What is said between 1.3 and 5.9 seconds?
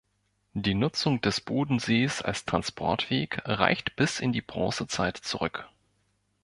Bodensees als Transportweg reicht bis in die Bronzezeit zurück.